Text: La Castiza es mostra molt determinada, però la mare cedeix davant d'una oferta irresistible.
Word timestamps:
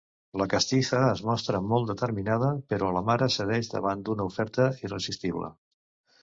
La 0.41 0.45
Castiza 0.51 1.01
es 1.09 1.19
mostra 1.31 1.59
molt 1.73 1.91
determinada, 1.91 2.49
però 2.73 2.89
la 2.97 3.03
mare 3.11 3.27
cedeix 3.37 3.71
davant 3.75 4.03
d'una 4.09 4.27
oferta 4.31 4.67
irresistible. 4.89 5.53